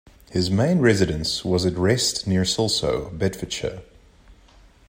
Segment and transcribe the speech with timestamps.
[0.31, 3.83] His main residence was at Wrest near Silsoe, Bedfordshire.